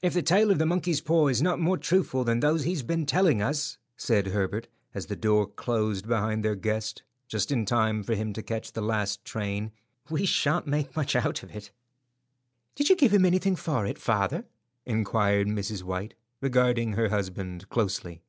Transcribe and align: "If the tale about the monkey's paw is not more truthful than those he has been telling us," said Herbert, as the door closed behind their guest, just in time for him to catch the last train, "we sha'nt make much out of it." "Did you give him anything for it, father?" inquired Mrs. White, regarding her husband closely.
"If 0.00 0.14
the 0.14 0.22
tale 0.22 0.48
about 0.50 0.58
the 0.58 0.64
monkey's 0.64 1.02
paw 1.02 1.26
is 1.28 1.42
not 1.42 1.60
more 1.60 1.76
truthful 1.76 2.24
than 2.24 2.40
those 2.40 2.64
he 2.64 2.70
has 2.70 2.82
been 2.82 3.04
telling 3.04 3.42
us," 3.42 3.76
said 3.94 4.28
Herbert, 4.28 4.68
as 4.94 5.04
the 5.04 5.16
door 5.16 5.46
closed 5.46 6.08
behind 6.08 6.42
their 6.42 6.54
guest, 6.54 7.02
just 7.28 7.52
in 7.52 7.66
time 7.66 8.02
for 8.02 8.14
him 8.14 8.32
to 8.32 8.42
catch 8.42 8.72
the 8.72 8.80
last 8.80 9.22
train, 9.22 9.72
"we 10.08 10.24
sha'nt 10.24 10.66
make 10.66 10.96
much 10.96 11.14
out 11.14 11.42
of 11.42 11.54
it." 11.54 11.72
"Did 12.74 12.88
you 12.88 12.96
give 12.96 13.12
him 13.12 13.26
anything 13.26 13.54
for 13.54 13.84
it, 13.84 13.98
father?" 13.98 14.46
inquired 14.86 15.46
Mrs. 15.46 15.82
White, 15.82 16.14
regarding 16.40 16.94
her 16.94 17.10
husband 17.10 17.68
closely. 17.68 18.22